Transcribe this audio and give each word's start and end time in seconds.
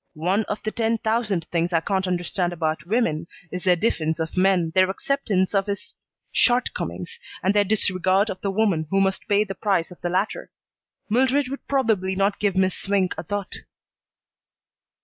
One 0.15 0.45
of 0.45 0.63
the 0.63 0.71
ten 0.71 0.97
thousand 0.97 1.45
things 1.51 1.71
I 1.71 1.79
can't 1.79 2.07
understand 2.07 2.53
about 2.53 2.87
women 2.87 3.27
is 3.51 3.63
their 3.63 3.75
defense 3.75 4.19
of 4.19 4.35
men, 4.35 4.71
their 4.73 4.89
acceptance 4.89 5.53
of 5.53 5.67
his 5.67 5.93
shortcomings, 6.31 7.19
and 7.43 7.53
their 7.53 7.63
disregard 7.63 8.31
of 8.31 8.41
the 8.41 8.49
woman 8.49 8.87
who 8.89 8.99
must 8.99 9.27
pay 9.27 9.43
the 9.43 9.53
price 9.53 9.91
of 9.91 10.01
the 10.01 10.09
latter. 10.09 10.49
Mildred 11.07 11.49
would 11.49 11.67
probably 11.67 12.15
not 12.15 12.39
give 12.39 12.55
Miss 12.55 12.73
Swink 12.73 13.13
a 13.15 13.21
thought." 13.21 13.57